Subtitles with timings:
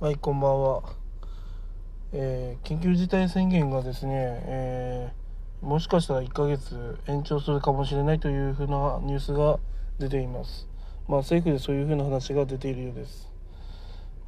[0.00, 0.82] はい、こんばんは。
[2.12, 9.58] えー緊急事態宣言がですね、えーもしかしたら1ヶ月延長するかもしれないというふうなニュースが
[9.98, 10.68] 出ています。
[11.08, 13.28] まあ、政府でそういうふうな話が出ているようです。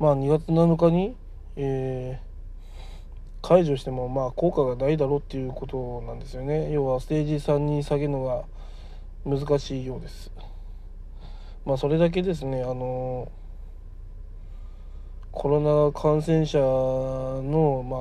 [0.00, 1.14] まあ、2月7日に、
[1.54, 6.72] えー解除してもまあ効果がないだろうっていうことなんですよね。
[6.72, 8.42] 要はステージ3に下げるのが
[9.24, 10.32] 難しいようです。
[11.64, 13.39] まあ、それだけですね、あのー
[15.40, 17.96] コロナ感染者の、ま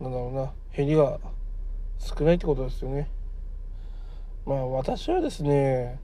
[0.00, 1.20] あ、なんだろうな、減りが
[2.00, 3.08] 少ないってことですよね。
[4.44, 6.00] まあ、私はですね、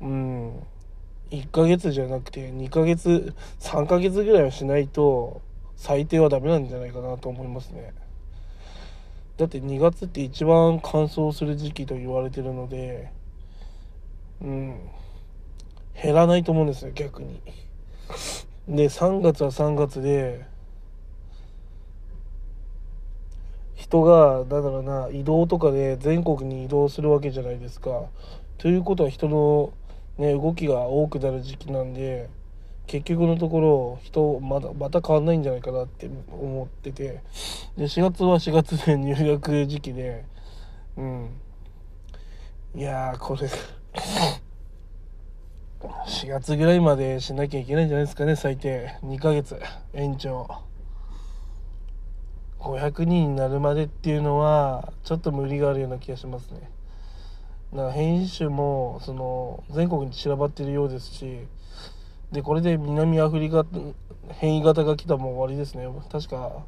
[0.00, 0.56] うん、
[1.30, 5.42] 1ヶ月じゃなくて、2ヶ月、3ヶ月ぐらいはしないと、
[5.76, 7.94] 最低はダメなんじゃないかなと思いますね。
[9.36, 13.12] だって2月って一番乾燥する時期と言われてるので、
[14.42, 14.90] うん、
[16.02, 17.40] 減らないと思うんですよ、逆に。
[18.68, 20.44] で3月は3月で
[23.74, 28.06] 人がなんだろうな移動とかで全国に移動するわけじゃないですか。
[28.58, 29.72] ということは人の、
[30.18, 32.28] ね、動きが多くなる時期なんで
[32.86, 37.20] 結局のところ人まだまた変わんないんじゃないかなって思ってて
[37.76, 40.24] で4月は4月で入学時期で
[40.96, 41.30] うん
[42.74, 43.48] いやこれ
[45.80, 48.96] 4月ぐらいまでしなきゃいけないんじゃないですかね最低。
[49.02, 49.60] 2ヶ月。
[49.92, 50.48] 延長。
[52.58, 56.70] 500人になるまでっていうのはちょっと無理があるような気がしますね。
[57.72, 61.40] だから変異種もその全国に散らばってるようですし
[62.32, 63.66] でこれで南アフリカ
[64.30, 65.86] 変異型が来たらもう終わりですね。
[66.10, 66.64] 確か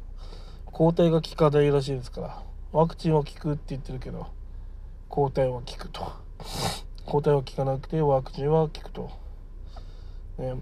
[0.65, 2.43] 抗体が効かないらしいですから。
[2.71, 4.27] ワクチンは効くって言ってるけど
[5.09, 6.11] 抗体は効くと。
[7.09, 9.09] 抗体は効かなくてワクチンは効くと。
[10.37, 10.53] ね。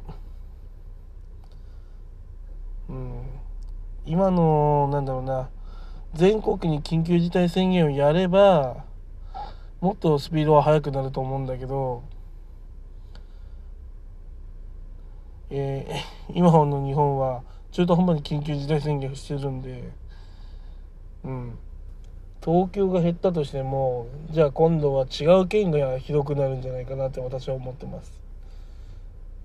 [2.89, 3.23] うん。
[4.05, 5.49] 今のなんだろうな。
[6.13, 8.85] 全国に緊急事態宣言をやれば
[9.81, 12.03] もっとスピードは速くなると思うんだけど。
[15.49, 17.41] えー 今の日本は
[17.71, 19.91] 中途半端に緊急事態宣言をしてるんで。
[21.23, 21.59] うん。
[22.43, 28.13] 東京が減ったとしてもじゃあ今度は違う県がひどくなるんじゃないかなって私は思ってます。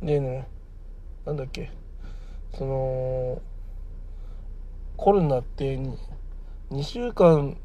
[0.03, 0.47] でね
[1.25, 1.71] なんだっけ
[2.55, 3.41] その
[4.97, 5.79] コロナって
[6.71, 7.57] 2週間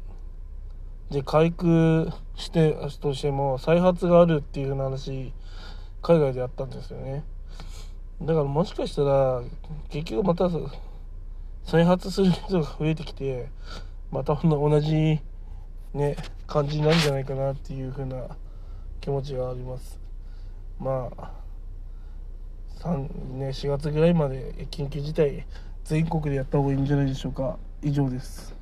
[1.10, 5.32] で回復してとしても再発があるっていう話
[6.02, 7.24] 海外でやったんですよね。
[8.20, 9.42] だからもしかしたら
[9.90, 10.50] 結局また
[11.64, 13.48] 再発する人が増えてきて
[14.10, 15.20] また同じ
[15.94, 18.36] ね感じになるんじゃないかなっていう風な
[19.00, 20.00] 気持ちがあります。
[20.78, 21.32] まあ
[22.80, 25.44] 3ね4月ぐらいまで緊急事態
[25.84, 27.58] 全国でやった方がいいんじゃないでしょうか。
[27.82, 28.54] 以上です。